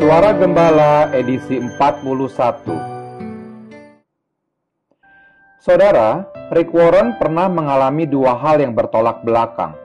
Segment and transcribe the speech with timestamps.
[0.00, 2.00] Suara Gembala edisi 41
[5.60, 6.24] Saudara,
[6.56, 9.76] Rick Warren pernah mengalami dua hal yang bertolak belakang.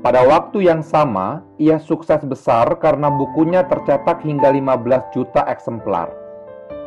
[0.00, 6.08] Pada waktu yang sama, ia sukses besar karena bukunya tercetak hingga 15 juta eksemplar.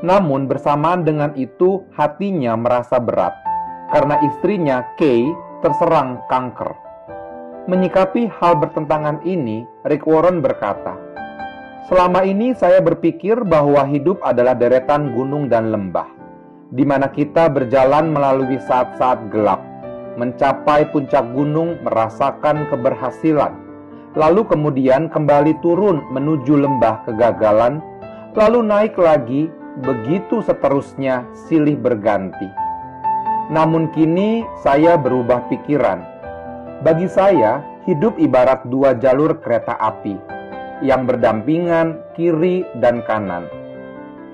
[0.01, 3.37] Namun bersamaan dengan itu, hatinya merasa berat
[3.93, 5.29] karena istrinya, Kay,
[5.61, 6.73] terserang kanker.
[7.69, 11.05] Menyikapi hal bertentangan ini, Rick Warren berkata,
[11.87, 16.11] Selama ini saya berpikir bahwa hidup adalah deretan gunung dan lembah,
[16.75, 19.63] di mana kita berjalan melalui saat-saat gelap,
[20.19, 23.55] mencapai puncak gunung, merasakan keberhasilan,
[24.19, 27.79] lalu kemudian kembali turun menuju lembah kegagalan,
[28.35, 29.47] lalu naik lagi,
[29.79, 32.51] begitu seterusnya silih berganti.
[33.47, 36.03] Namun kini saya berubah pikiran.
[36.83, 40.35] Bagi saya, hidup ibarat dua jalur kereta api
[40.85, 43.49] yang berdampingan kiri dan kanan.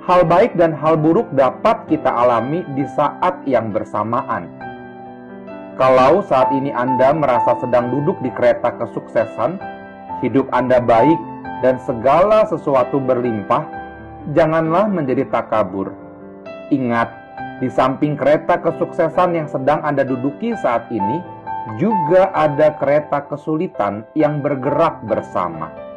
[0.03, 4.51] Hal baik dan hal buruk dapat kita alami di saat yang bersamaan.
[5.79, 9.57] Kalau saat ini Anda merasa sedang duduk di kereta kesuksesan,
[10.19, 11.15] hidup Anda baik
[11.63, 13.63] dan segala sesuatu berlimpah,
[14.35, 15.95] janganlah menjadi takabur.
[16.67, 17.09] Ingat,
[17.63, 21.23] di samping kereta kesuksesan yang sedang Anda duduki saat ini,
[21.79, 25.92] juga ada kereta kesulitan yang bergerak bersama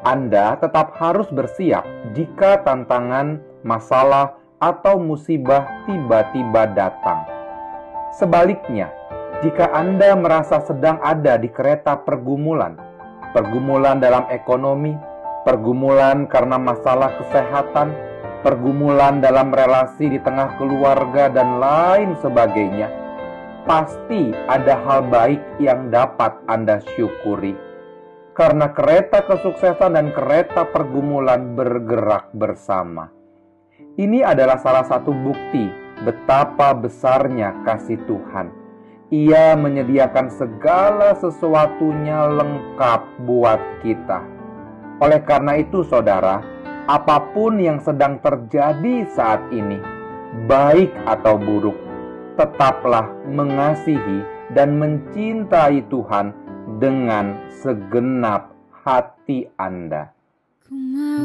[0.00, 1.84] anda tetap harus bersiap
[2.16, 7.28] jika tantangan, masalah, atau musibah tiba-tiba datang.
[8.16, 8.88] Sebaliknya,
[9.44, 12.80] jika Anda merasa sedang ada di kereta pergumulan,
[13.36, 14.96] pergumulan dalam ekonomi,
[15.44, 17.92] pergumulan karena masalah kesehatan,
[18.40, 22.88] pergumulan dalam relasi di tengah keluarga, dan lain sebagainya,
[23.68, 27.69] pasti ada hal baik yang dapat Anda syukuri
[28.40, 33.12] karena kereta kesuksesan dan kereta pergumulan bergerak bersama.
[34.00, 35.68] Ini adalah salah satu bukti
[36.00, 38.48] betapa besarnya kasih Tuhan.
[39.12, 44.24] Ia menyediakan segala sesuatunya lengkap buat kita.
[45.04, 46.40] Oleh karena itu, saudara,
[46.88, 49.76] apa pun yang sedang terjadi saat ini,
[50.48, 51.76] baik atau buruk,
[52.40, 54.24] tetaplah mengasihi
[54.56, 58.54] dan mencintai Tuhan dengan segenap
[58.84, 60.14] hati Anda.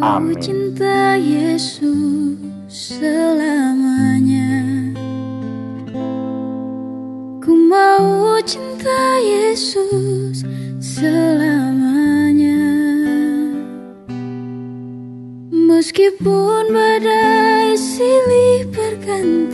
[0.02, 0.42] Amin.
[0.42, 4.52] cinta Yesus selamanya.
[7.40, 10.42] Ku mau cinta Yesus
[10.82, 12.66] selamanya.
[15.54, 19.45] Meskipun badai silih berganti